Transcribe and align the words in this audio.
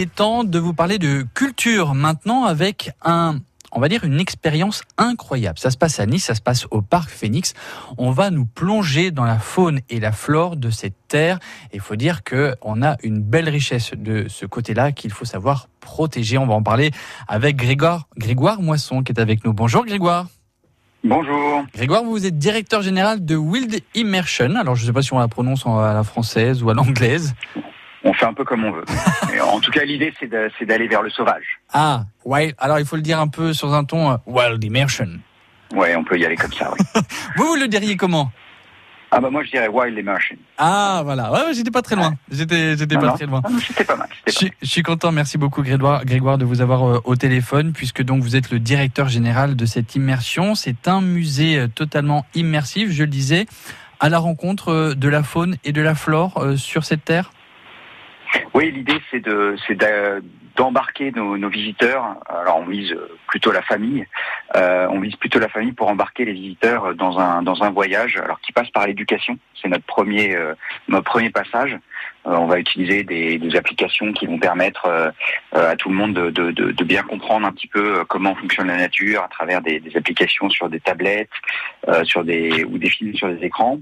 Il 0.00 0.04
est 0.04 0.14
temps 0.14 0.44
de 0.44 0.60
vous 0.60 0.74
parler 0.74 0.98
de 0.98 1.26
culture 1.34 1.92
maintenant 1.92 2.44
avec 2.44 2.92
un 3.04 3.40
on 3.72 3.80
va 3.80 3.88
dire 3.88 4.04
une 4.04 4.20
expérience 4.20 4.84
incroyable. 4.96 5.58
Ça 5.58 5.72
se 5.72 5.76
passe 5.76 5.98
à 5.98 6.06
Nice, 6.06 6.26
ça 6.26 6.36
se 6.36 6.40
passe 6.40 6.68
au 6.70 6.82
parc 6.82 7.10
Phoenix. 7.10 7.52
On 7.96 8.12
va 8.12 8.30
nous 8.30 8.46
plonger 8.46 9.10
dans 9.10 9.24
la 9.24 9.40
faune 9.40 9.80
et 9.90 9.98
la 9.98 10.12
flore 10.12 10.54
de 10.54 10.70
cette 10.70 10.94
terre. 11.08 11.40
Il 11.74 11.80
faut 11.80 11.96
dire 11.96 12.22
que 12.22 12.54
on 12.62 12.80
a 12.80 12.94
une 13.02 13.20
belle 13.20 13.48
richesse 13.48 13.90
de 13.96 14.28
ce 14.28 14.46
côté-là 14.46 14.92
qu'il 14.92 15.10
faut 15.10 15.24
savoir 15.24 15.66
protéger. 15.80 16.38
On 16.38 16.46
va 16.46 16.54
en 16.54 16.62
parler 16.62 16.92
avec 17.26 17.56
Grégoire, 17.56 18.06
Grégoire 18.16 18.62
Moisson 18.62 19.02
qui 19.02 19.10
est 19.10 19.18
avec 19.18 19.44
nous. 19.44 19.52
Bonjour 19.52 19.84
Grégoire. 19.84 20.28
Bonjour. 21.02 21.64
Grégoire, 21.74 22.04
vous 22.04 22.24
êtes 22.24 22.38
directeur 22.38 22.82
général 22.82 23.24
de 23.24 23.34
Wild 23.34 23.80
Immersion. 23.96 24.54
Alors, 24.54 24.76
je 24.76 24.82
ne 24.82 24.86
sais 24.86 24.92
pas 24.92 25.02
si 25.02 25.12
on 25.12 25.18
la 25.18 25.26
prononce 25.26 25.66
à 25.66 25.92
la 25.92 26.04
française 26.04 26.62
ou 26.62 26.70
à 26.70 26.74
l'anglaise 26.74 27.34
on 28.04 28.12
fait 28.12 28.26
un 28.26 28.34
peu 28.34 28.44
comme 28.44 28.64
on 28.64 28.72
veut. 28.72 28.84
en 29.42 29.60
tout 29.60 29.70
cas, 29.70 29.84
l'idée, 29.84 30.12
c'est 30.18 30.64
d'aller 30.66 30.88
vers 30.88 31.02
le 31.02 31.10
sauvage. 31.10 31.60
Ah, 31.72 32.04
wild. 32.24 32.54
Alors, 32.58 32.78
il 32.78 32.86
faut 32.86 32.96
le 32.96 33.02
dire 33.02 33.20
un 33.20 33.28
peu 33.28 33.52
sur 33.52 33.72
un 33.74 33.84
ton 33.84 34.12
euh, 34.12 34.16
wild 34.26 34.62
immersion. 34.62 35.08
Ouais, 35.74 35.94
on 35.96 36.04
peut 36.04 36.18
y 36.18 36.24
aller 36.24 36.36
comme 36.36 36.52
ça. 36.52 36.70
Oui. 36.72 36.84
vous, 37.36 37.46
vous 37.46 37.56
le 37.56 37.68
diriez 37.68 37.96
comment? 37.96 38.30
Ah 39.10 39.20
bah 39.20 39.30
moi 39.30 39.42
je 39.42 39.50
dirais 39.50 39.68
Wild 39.68 39.96
Immersion. 39.96 40.36
Ah 40.58 41.00
voilà, 41.02 41.32
ouais, 41.32 41.54
j'étais 41.54 41.70
pas 41.70 41.80
très 41.80 41.96
loin. 41.96 42.14
J'étais 42.30 42.76
j'étais 42.76 42.96
pas 42.96 43.12
très 43.12 43.24
loin. 43.24 43.40
C'était 43.66 43.84
pas 43.84 43.96
mal. 43.96 44.08
Je, 44.26 44.48
je, 44.60 44.68
suis 44.68 44.82
content, 44.82 45.12
merci 45.12 45.38
beaucoup 45.38 45.62
Grégoire, 45.62 46.04
Grégoire 46.04 46.36
de 46.36 46.44
vous 46.44 46.60
avoir 46.60 46.86
euh, 46.86 47.00
au 47.04 47.16
téléphone 47.16 47.72
puisque 47.72 48.02
donc 48.02 48.22
vous 48.22 48.36
êtes 48.36 48.50
le 48.50 48.58
directeur 48.58 49.08
général 49.08 49.56
de 49.56 49.64
cette 49.64 49.94
immersion. 49.94 50.54
C'est 50.54 50.88
un 50.88 51.00
musée 51.00 51.58
euh, 51.58 51.68
totalement 51.68 52.26
immersif, 52.34 52.90
je 52.90 53.04
le 53.04 53.08
disais, 53.08 53.46
à 53.98 54.10
la 54.10 54.18
rencontre 54.18 54.92
de 54.94 55.08
la 55.08 55.22
faune 55.22 55.56
et 55.64 55.72
de 55.72 55.80
la 55.80 55.94
flore 55.94 56.44
sur 56.56 56.84
cette 56.84 57.04
terre? 57.04 57.30
Oui, 58.54 58.70
l'idée 58.70 59.00
c'est 59.10 59.20
de 59.20 59.56
d'embarquer 60.58 61.12
nos, 61.12 61.48
visiteurs. 61.48 62.16
Alors 62.28 62.58
on 62.58 62.66
vise 62.66 62.94
plutôt 63.28 63.52
la 63.52 63.62
famille. 63.62 64.04
Euh, 64.56 64.88
on 64.90 64.98
vise 64.98 65.14
plutôt 65.14 65.38
la 65.38 65.48
famille 65.48 65.72
pour 65.72 65.88
embarquer 65.88 66.24
les 66.24 66.32
visiteurs 66.32 66.96
dans 66.96 67.18
un 67.20 67.42
dans 67.42 67.62
un 67.62 67.70
voyage. 67.70 68.16
Alors 68.16 68.40
qui 68.40 68.52
passe 68.52 68.68
par 68.70 68.86
l'éducation. 68.86 69.38
C'est 69.60 69.68
notre 69.68 69.84
premier 69.84 70.34
euh, 70.34 70.54
notre 70.88 71.04
premier 71.04 71.30
passage. 71.30 71.78
Euh, 72.26 72.34
on 72.34 72.46
va 72.46 72.58
utiliser 72.58 73.04
des, 73.04 73.38
applications 73.56 74.12
qui 74.12 74.26
vont 74.26 74.38
permettre 74.38 75.12
à 75.52 75.76
tout 75.76 75.88
le 75.88 75.94
monde 75.94 76.14
de, 76.14 76.50
de, 76.50 76.84
bien 76.84 77.02
comprendre 77.02 77.46
un 77.46 77.52
petit 77.52 77.66
peu 77.66 78.04
comment 78.04 78.34
fonctionne 78.34 78.66
la 78.66 78.76
nature 78.76 79.22
à 79.22 79.28
travers 79.28 79.62
des, 79.62 79.80
des 79.80 79.96
applications 79.96 80.50
sur 80.50 80.68
des 80.68 80.80
tablettes, 80.80 81.30
sur 82.04 82.24
des 82.24 82.64
ou 82.64 82.78
des 82.78 82.90
films 82.90 83.14
sur 83.14 83.28
des 83.28 83.44
écrans. 83.44 83.78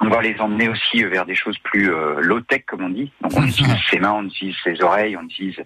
On 0.00 0.08
va 0.08 0.22
les 0.22 0.38
emmener 0.40 0.68
aussi 0.68 1.02
vers 1.02 1.26
des 1.26 1.34
choses 1.34 1.58
plus 1.58 1.92
euh, 1.92 2.20
low-tech, 2.20 2.64
comme 2.66 2.84
on 2.84 2.88
dit. 2.88 3.10
Donc 3.20 3.32
on 3.36 3.44
utilise 3.44 3.76
ses 3.90 3.98
mains, 3.98 4.12
on 4.12 4.24
utilise 4.24 4.54
ses 4.62 4.80
oreilles, 4.82 5.16
on 5.16 5.22
utilise 5.22 5.60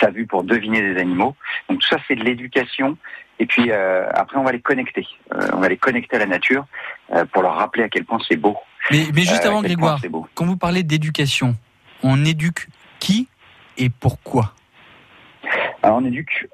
sa 0.00 0.10
vue 0.10 0.26
pour 0.26 0.42
deviner 0.42 0.80
des 0.82 1.00
animaux. 1.00 1.36
Donc 1.68 1.80
tout 1.80 1.86
ça, 1.86 1.98
c'est 2.08 2.16
de 2.16 2.24
l'éducation. 2.24 2.98
Et 3.38 3.46
puis 3.46 3.70
euh, 3.70 4.08
après, 4.12 4.38
on 4.38 4.42
va 4.42 4.52
les 4.52 4.60
connecter. 4.60 5.06
Euh, 5.34 5.48
on 5.52 5.58
va 5.58 5.68
les 5.68 5.76
connecter 5.76 6.16
à 6.16 6.18
la 6.18 6.26
nature 6.26 6.66
pour 7.32 7.42
leur 7.42 7.54
rappeler 7.54 7.84
à 7.84 7.88
quel 7.88 8.04
point 8.04 8.18
c'est 8.28 8.36
beau. 8.36 8.56
Mais, 8.90 9.06
mais 9.14 9.22
juste 9.22 9.44
avant, 9.44 9.62
Grégoire, 9.62 10.00
quand 10.34 10.46
vous 10.46 10.56
parlez 10.56 10.82
d'éducation, 10.82 11.54
on 12.02 12.24
éduque 12.24 12.68
qui 12.98 13.28
et 13.78 13.88
pourquoi? 13.88 14.52
Alors 15.82 15.98
on 15.98 16.04
éduque 16.04 16.48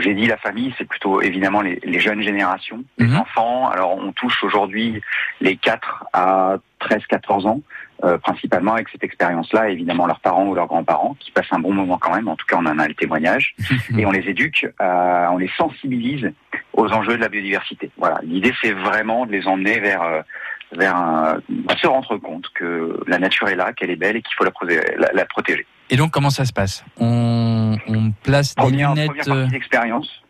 j'ai 0.00 0.14
dit 0.14 0.26
la 0.26 0.36
famille, 0.36 0.74
c'est 0.78 0.86
plutôt 0.86 1.20
évidemment 1.20 1.60
les, 1.60 2.00
jeunes 2.00 2.22
générations, 2.22 2.84
les 2.98 3.06
mhm. 3.06 3.18
enfants. 3.18 3.68
Alors 3.68 3.96
on 3.96 4.12
touche 4.12 4.42
aujourd'hui 4.44 5.00
les 5.40 5.56
4 5.56 6.04
à 6.12 6.56
13-14 6.80 7.46
ans, 7.46 7.60
euh, 8.04 8.18
principalement 8.18 8.74
avec 8.74 8.88
cette 8.88 9.04
expérience-là, 9.04 9.70
évidemment 9.70 10.06
leurs 10.06 10.20
parents 10.20 10.46
ou 10.46 10.54
leurs 10.54 10.66
grands-parents, 10.66 11.16
qui 11.18 11.30
passent 11.30 11.52
un 11.52 11.58
bon 11.58 11.72
moment 11.72 11.98
quand 11.98 12.14
même, 12.14 12.28
en 12.28 12.36
tout 12.36 12.46
cas 12.46 12.56
on 12.58 12.66
en 12.66 12.78
a 12.78 12.88
le 12.88 12.94
témoignage, 12.94 13.54
et 13.98 14.06
on 14.06 14.10
les 14.10 14.28
éduque, 14.28 14.66
euh, 14.80 15.26
on 15.30 15.38
les 15.38 15.50
sensibilise 15.56 16.32
aux 16.72 16.88
enjeux 16.92 17.16
de 17.16 17.22
la 17.22 17.28
biodiversité. 17.28 17.90
Voilà, 17.96 18.20
l'idée 18.22 18.54
c'est 18.60 18.72
vraiment 18.72 19.26
de 19.26 19.32
les 19.32 19.46
emmener 19.46 19.80
vers... 19.80 20.24
Euh, 20.72 20.76
vers 20.76 20.96
un, 20.96 21.40
se 21.80 21.86
rendre 21.86 22.16
compte 22.18 22.48
que 22.54 23.00
la 23.06 23.18
nature 23.18 23.48
est 23.48 23.56
là, 23.56 23.72
qu'elle 23.72 23.90
est 23.90 23.96
belle 23.96 24.16
et 24.16 24.22
qu'il 24.22 24.34
faut 24.36 24.44
la, 24.44 25.12
la 25.12 25.24
protéger. 25.24 25.66
Et 25.90 25.96
donc, 25.96 26.10
comment 26.10 26.30
ça 26.30 26.44
se 26.44 26.52
passe? 26.52 26.84
On, 26.98 27.76
place 28.22 28.54
des 28.54 28.70
lunettes. 28.70 29.08
Première 29.08 29.24
partie 29.24 29.50
d'expérience. 29.50 30.22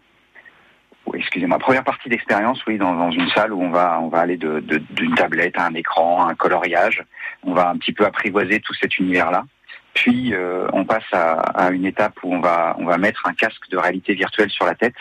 Oui, 1.07 1.19
excusez-moi. 1.21 1.59
Première 1.59 1.85
partie 1.85 2.09
d'expérience, 2.09 2.65
oui, 2.67 2.77
dans, 2.77 3.11
une 3.11 3.29
salle 3.31 3.53
où 3.53 3.63
on 3.63 3.71
va, 3.71 3.99
on 4.01 4.09
va 4.09 4.21
aller 4.21 4.37
d'une 4.37 4.61
de, 4.61 5.15
tablette 5.17 5.59
à 5.59 5.67
un 5.67 5.75
écran, 5.75 6.27
à 6.27 6.31
un 6.31 6.35
coloriage. 6.35 7.03
On 7.43 7.55
va 7.55 7.71
un 7.71 7.77
petit 7.77 7.93
peu 7.93 8.05
apprivoiser 8.05 8.61
tout 8.61 8.75
cet 8.75 8.99
univers-là. 8.99 9.45
Puis, 9.95 10.35
euh, 10.35 10.69
on 10.73 10.85
passe 10.85 11.11
à, 11.13 11.71
une 11.73 11.87
étape 11.87 12.15
où 12.23 12.35
on 12.35 12.41
va, 12.41 12.77
on 12.79 12.85
va 12.85 12.99
mettre 12.99 13.27
un 13.27 13.33
casque 13.33 13.69
de 13.71 13.79
réalité 13.79 14.15
virtuelle 14.15 14.51
sur 14.51 14.67
la 14.67 14.75
tête 14.75 14.95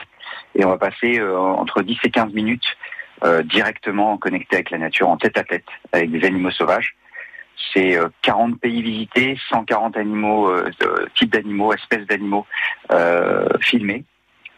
et 0.56 0.66
on 0.66 0.70
va 0.70 0.78
passer 0.78 1.20
euh, 1.20 1.38
entre 1.38 1.84
10 1.84 1.98
et 2.04 2.10
15 2.10 2.34
minutes 2.34 2.78
euh, 3.24 3.42
directement 3.42 4.18
connecté 4.18 4.58
avec 4.58 4.70
la 4.70 4.78
nature, 4.78 5.10
en 5.10 5.18
tête 5.18 5.38
à 5.40 5.44
tête, 5.44 5.66
avec 5.92 6.12
des 6.12 6.24
animaux 6.24 6.52
sauvages. 6.52 6.96
C'est 7.74 7.98
40 8.22 8.52
euh, 8.52 8.56
pays 8.58 8.84
visités, 8.84 9.38
140 9.50 9.98
animaux, 9.98 10.50
euh, 10.50 10.70
types 11.16 11.32
d'animaux, 11.32 11.74
espèces 11.74 12.06
d'animaux 12.06 12.46
filmés. 13.60 14.04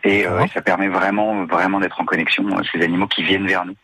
Et, 0.04 0.26
ça 0.54 0.62
permet 0.62 0.88
vraiment, 0.88 1.46
vraiment 1.46 1.80
d'être 1.80 2.00
en 2.00 2.06
connexion 2.06 2.44
ces 2.72 2.82
animaux 2.82 3.08
qui 3.08 3.24
viennent 3.24 3.48
vers 3.48 3.66
nous 3.66 3.76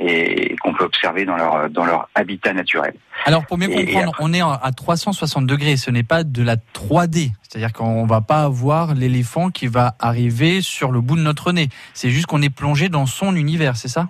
et 0.00 0.56
qu'on 0.62 0.72
peut 0.72 0.84
observer 0.84 1.24
dans 1.24 1.36
leur 1.36 1.68
dans 1.70 1.84
leur 1.84 2.08
habitat 2.14 2.52
naturel. 2.52 2.94
Alors 3.26 3.44
pour 3.46 3.58
mieux 3.58 3.68
comprendre, 3.68 4.12
on 4.18 4.32
est 4.32 4.40
à 4.40 4.70
360 4.74 5.46
degrés, 5.46 5.76
ce 5.76 5.90
n'est 5.90 6.02
pas 6.02 6.24
de 6.24 6.42
la 6.42 6.56
3D, 6.56 7.32
c'est-à-dire 7.42 7.72
qu'on 7.72 8.06
va 8.06 8.20
pas 8.20 8.42
avoir 8.42 8.94
l'éléphant 8.94 9.50
qui 9.50 9.66
va 9.66 9.94
arriver 9.98 10.62
sur 10.62 10.92
le 10.92 11.00
bout 11.00 11.16
de 11.16 11.22
notre 11.22 11.52
nez. 11.52 11.68
C'est 11.92 12.10
juste 12.10 12.26
qu'on 12.26 12.42
est 12.42 12.54
plongé 12.54 12.88
dans 12.88 13.06
son 13.06 13.36
univers, 13.36 13.76
c'est 13.76 13.88
ça? 13.88 14.08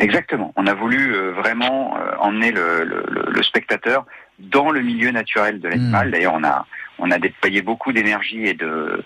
Exactement. 0.00 0.52
On 0.56 0.66
a 0.66 0.74
voulu 0.74 1.14
euh, 1.14 1.32
vraiment 1.32 1.96
euh, 1.96 2.16
emmener 2.18 2.52
le, 2.52 2.84
le, 2.84 3.42
spectateur 3.42 4.06
dans 4.38 4.70
le 4.70 4.80
milieu 4.80 5.10
naturel 5.10 5.60
de 5.60 5.68
l'animal. 5.68 6.08
Hmm. 6.08 6.10
D'ailleurs, 6.10 6.34
on 6.34 6.44
a 6.44 6.66
on 7.00 7.10
a 7.10 7.18
déployé 7.18 7.62
beaucoup 7.62 7.92
d'énergie 7.92 8.46
et 8.46 8.54
de 8.54 9.02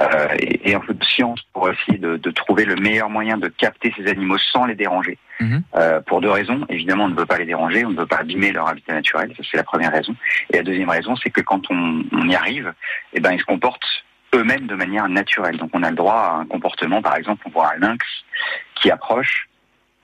euh, 0.00 0.28
et, 0.38 0.74
un 0.74 0.80
peu 0.80 0.94
de 0.94 1.04
science 1.04 1.40
pour 1.52 1.70
essayer 1.70 1.98
de, 1.98 2.16
de, 2.16 2.30
trouver 2.30 2.64
le 2.64 2.76
meilleur 2.76 3.10
moyen 3.10 3.36
de 3.36 3.48
capter 3.48 3.92
ces 3.96 4.06
animaux 4.06 4.38
sans 4.38 4.64
les 4.64 4.74
déranger. 4.74 5.18
Hmm. 5.38 5.58
Euh, 5.74 6.00
pour 6.00 6.20
deux 6.20 6.30
raisons. 6.30 6.64
Évidemment, 6.68 7.04
on 7.04 7.08
ne 7.08 7.16
veut 7.16 7.26
pas 7.26 7.38
les 7.38 7.46
déranger, 7.46 7.84
on 7.84 7.90
ne 7.90 7.98
veut 7.98 8.06
pas 8.06 8.18
abîmer 8.18 8.52
leur 8.52 8.68
habitat 8.68 8.94
naturel. 8.94 9.32
Ça, 9.36 9.42
c'est 9.50 9.56
la 9.56 9.64
première 9.64 9.92
raison. 9.92 10.14
Et 10.52 10.56
la 10.56 10.62
deuxième 10.62 10.88
raison, 10.88 11.14
c'est 11.16 11.30
que 11.30 11.40
quand 11.40 11.70
on, 11.70 12.04
on 12.12 12.28
y 12.28 12.34
arrive, 12.34 12.72
eh 13.12 13.20
ben, 13.20 13.32
ils 13.32 13.40
se 13.40 13.44
comportent 13.44 14.04
eux-mêmes 14.34 14.66
de 14.66 14.74
manière 14.74 15.08
naturelle. 15.08 15.58
Donc, 15.58 15.70
on 15.74 15.82
a 15.82 15.90
le 15.90 15.96
droit 15.96 16.14
à 16.14 16.32
un 16.40 16.46
comportement, 16.46 17.02
par 17.02 17.16
exemple, 17.16 17.42
on 17.46 17.50
voit 17.50 17.72
un 17.74 17.78
lynx 17.78 18.06
qui 18.76 18.90
approche 18.90 19.48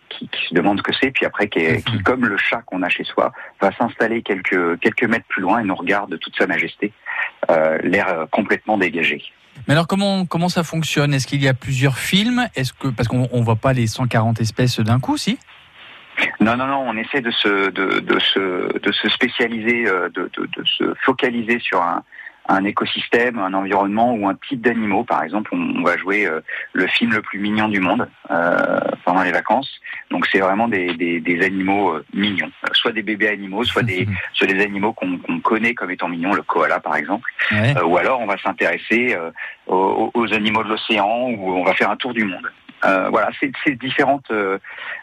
qui, 0.08 0.28
se 0.48 0.54
demande 0.54 0.78
ce 0.78 0.82
que 0.82 0.92
c'est, 1.00 1.10
puis 1.10 1.26
après 1.26 1.48
qui, 1.48 1.82
qui, 1.82 2.02
comme 2.02 2.24
le 2.24 2.36
chat 2.36 2.62
qu'on 2.66 2.82
a 2.82 2.88
chez 2.88 3.04
soi, 3.04 3.32
va 3.60 3.72
s'installer 3.72 4.22
quelques 4.22 4.78
quelques 4.80 5.04
mètres 5.04 5.26
plus 5.28 5.42
loin 5.42 5.60
et 5.60 5.64
nous 5.64 5.74
regarde 5.74 6.10
de 6.10 6.16
toute 6.16 6.36
sa 6.36 6.46
majesté, 6.46 6.92
euh, 7.50 7.78
l'air 7.82 8.08
euh, 8.08 8.26
complètement 8.30 8.78
dégagé. 8.78 9.22
Mais 9.66 9.74
alors 9.74 9.86
comment 9.86 10.26
comment 10.26 10.48
ça 10.48 10.64
fonctionne? 10.64 11.14
Est-ce 11.14 11.26
qu'il 11.26 11.42
y 11.42 11.48
a 11.48 11.54
plusieurs 11.54 11.98
films? 11.98 12.48
Est-ce 12.54 12.72
que 12.72 12.88
parce 12.88 13.08
qu'on 13.08 13.28
on 13.32 13.42
voit 13.42 13.56
pas 13.56 13.72
les 13.72 13.86
140 13.86 14.40
espèces 14.40 14.80
d'un 14.80 15.00
coup, 15.00 15.16
si? 15.16 15.38
Non, 16.40 16.56
non, 16.56 16.66
non, 16.66 16.84
on 16.86 16.96
essaie 16.96 17.20
de 17.20 17.30
se, 17.30 17.70
de, 17.70 18.00
de 18.00 18.18
se, 18.18 18.78
de 18.78 18.92
se 18.92 19.08
spécialiser, 19.08 19.86
euh, 19.86 20.08
de, 20.08 20.28
de, 20.36 20.46
de 20.46 20.64
se 20.64 20.92
focaliser 21.04 21.60
sur 21.60 21.80
un, 21.80 22.02
un 22.48 22.64
écosystème, 22.64 23.38
un 23.38 23.52
environnement 23.52 24.14
ou 24.14 24.26
un 24.26 24.34
type 24.34 24.62
d'animaux. 24.62 25.04
Par 25.04 25.22
exemple, 25.22 25.50
on, 25.52 25.82
va 25.82 25.96
jouer 25.98 26.26
euh, 26.26 26.40
le 26.72 26.86
film 26.86 27.12
le 27.12 27.20
plus 27.20 27.38
mignon 27.38 27.68
du 27.68 27.78
monde 27.78 28.08
euh, 28.30 28.80
pendant 29.04 29.22
les 29.22 29.32
vacances. 29.32 29.70
Donc 30.10 30.26
c'est 30.32 30.38
vraiment 30.38 30.66
des, 30.66 30.94
des, 30.94 31.44
animaux 31.44 31.90
euh, 31.90 32.04
mignons, 32.14 32.50
soit 32.72 32.92
des 32.92 33.02
bébés 33.02 33.28
animaux, 33.28 33.64
soit 33.64 33.82
des, 33.82 34.08
soit 34.32 34.46
des 34.46 34.62
animaux 34.62 34.94
qu'on 34.94 35.18
connaît 35.40 35.74
comme 35.74 35.90
étant 35.90 36.08
mignons, 36.08 36.32
le 36.32 36.42
koala 36.42 36.80
par 36.80 36.96
exemple. 36.96 37.30
ou 37.84 37.96
alors 37.98 38.20
on 38.20 38.26
va 38.26 38.38
s'intéresser 38.38 39.16
aux, 39.66 40.10
aux, 40.14 40.32
animaux 40.32 40.64
de 40.64 40.70
l'océan 40.70 41.28
ou 41.30 41.52
on 41.52 41.64
va 41.64 41.74
faire 41.74 41.90
un 41.90 41.96
tour 41.96 42.14
du 42.14 42.24
monde. 42.24 42.50
voilà, 42.82 43.28
c'est 43.40 43.78
différentes 43.78 44.32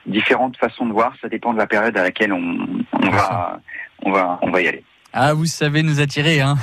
différentes 0.06 0.58
façons 0.58 0.88
de 0.88 0.94
voir. 0.94 1.14
Ça 1.22 1.30
dépend 1.30 1.54
de 1.54 1.60
la 1.60 1.68
période 1.68 1.96
à 1.98 2.04
laquelle 2.04 2.34
on, 2.34 2.68
on 2.94 3.10
va 3.10 3.60
on 4.04 4.12
va 4.12 4.40
on 4.42 4.50
va 4.50 4.62
y 4.62 4.68
aller. 4.68 4.84
Ah, 5.18 5.34
vous 5.34 5.46
savez 5.46 5.82
nous 5.82 6.02
attirer, 6.02 6.42
hein 6.42 6.56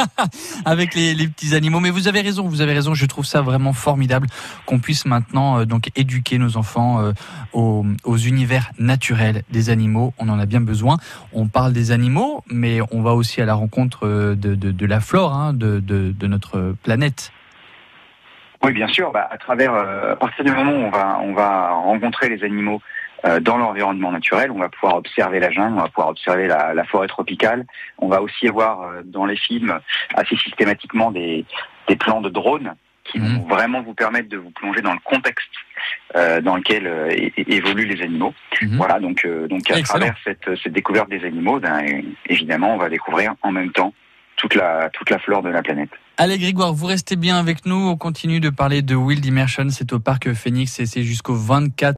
avec 0.66 0.94
les, 0.94 1.14
petits 1.28 1.54
animaux. 1.54 1.80
Mais 1.80 1.88
vous 1.88 2.08
avez 2.08 2.20
raison, 2.20 2.46
vous 2.46 2.60
avez 2.60 2.74
raison. 2.74 2.92
Je 2.92 3.06
trouve 3.06 3.24
ça 3.24 3.40
vraiment 3.40 3.72
formidable 3.72 4.26
qu'on 4.66 4.80
puisse 4.80 5.06
maintenant 5.06 5.60
euh, 5.60 5.64
donc 5.64 5.88
éduquer 5.96 6.36
nos 6.36 6.58
enfants 6.58 7.00
euh, 7.00 7.12
aux, 7.54 8.16
univers 8.18 8.70
naturels 8.78 9.44
des 9.50 9.70
animaux. 9.70 10.12
On 10.18 10.28
en 10.28 10.38
a 10.38 10.44
bien 10.44 10.60
besoin. 10.60 10.98
On 11.32 11.48
parle 11.48 11.72
des 11.72 11.90
animaux, 11.90 12.44
mais 12.50 12.80
on 12.92 13.00
va 13.00 13.14
aussi 13.14 13.40
à 13.40 13.46
la 13.46 13.54
rencontre 13.54 14.06
euh, 14.06 14.34
de, 14.34 14.86
la 14.86 15.00
flore 15.00 15.32
hein, 15.32 15.54
de, 15.54 16.26
notre 16.26 16.74
planète. 16.82 17.32
Oui, 18.62 18.74
bien 18.74 18.88
sûr. 18.88 19.10
Bah, 19.10 19.26
à 19.30 19.38
travers, 19.38 19.72
à 19.72 20.16
partir 20.16 20.44
du 20.44 20.50
moment 20.50 20.72
où 20.72 20.84
on 20.84 20.90
va, 20.90 21.18
on 21.22 21.32
va 21.32 21.70
rencontrer 21.70 22.28
les 22.28 22.44
animaux 22.44 22.82
dans 23.40 23.56
l'environnement 23.56 24.12
naturel. 24.12 24.50
On 24.50 24.58
va 24.58 24.68
pouvoir 24.68 24.96
observer 24.96 25.40
la 25.40 25.50
jungle, 25.50 25.78
on 25.78 25.82
va 25.82 25.88
pouvoir 25.88 26.08
observer 26.08 26.46
la, 26.46 26.74
la 26.74 26.84
forêt 26.84 27.08
tropicale. 27.08 27.66
On 27.98 28.08
va 28.08 28.22
aussi 28.22 28.48
avoir 28.48 29.02
dans 29.04 29.24
les 29.24 29.36
films 29.36 29.80
assez 30.14 30.36
systématiquement 30.36 31.10
des, 31.10 31.44
des 31.88 31.96
plans 31.96 32.20
de 32.20 32.28
drones 32.28 32.74
qui 33.10 33.18
vont 33.18 33.28
mhm. 33.28 33.48
vraiment 33.48 33.82
vous 33.82 33.94
permettre 33.94 34.28
de 34.28 34.36
vous 34.36 34.50
plonger 34.50 34.82
dans 34.82 34.92
le 34.92 34.98
contexte 35.04 35.48
euh, 36.14 36.40
dans 36.40 36.56
lequel 36.56 36.86
euh, 36.86 37.10
évoluent 37.36 37.86
les 37.86 38.02
animaux. 38.02 38.34
Mhm. 38.60 38.76
Voilà, 38.76 39.00
donc, 39.00 39.24
euh, 39.24 39.46
donc 39.48 39.70
à 39.70 39.80
travers 39.82 40.16
cette, 40.24 40.48
cette, 40.62 40.72
découverte 40.72 41.08
des 41.08 41.24
animaux, 41.24 41.60
ben, 41.60 42.02
évidemment, 42.28 42.74
on 42.74 42.78
va 42.78 42.88
découvrir 42.88 43.34
en 43.42 43.52
même 43.52 43.70
temps 43.72 43.92
toute 44.36 44.54
la, 44.54 44.90
toute 44.92 45.10
la 45.10 45.18
flore 45.18 45.42
de 45.42 45.48
la 45.48 45.62
planète. 45.62 45.90
Allez 46.18 46.38
Grégoire, 46.38 46.72
vous 46.72 46.86
restez 46.86 47.16
bien 47.16 47.36
avec 47.38 47.66
nous, 47.66 47.76
on 47.76 47.96
continue 47.96 48.40
de 48.40 48.50
parler 48.50 48.82
de 48.82 48.94
Wild 48.94 49.24
Immersion, 49.24 49.68
c'est 49.68 49.92
au 49.92 49.98
parc 49.98 50.32
Phoenix 50.32 50.80
et 50.80 50.86
c'est 50.86 51.02
jusqu'au 51.02 51.34
24 51.34 51.94